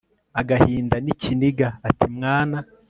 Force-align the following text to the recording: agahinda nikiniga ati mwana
agahinda 0.41 0.95
nikiniga 1.03 1.67
ati 1.87 2.05
mwana 2.15 2.57